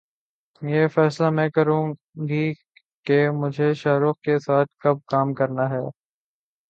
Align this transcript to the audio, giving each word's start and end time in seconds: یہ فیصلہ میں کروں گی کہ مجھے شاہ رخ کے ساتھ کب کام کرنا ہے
یہ 0.61 0.87
فیصلہ 0.87 1.29
میں 1.29 1.47
کروں 1.49 1.83
گی 2.29 2.51
کہ 3.05 3.19
مجھے 3.31 3.73
شاہ 3.73 3.99
رخ 3.99 4.19
کے 4.21 4.39
ساتھ 4.39 4.69
کب 4.79 4.97
کام 5.05 5.33
کرنا 5.33 5.69
ہے 5.69 5.79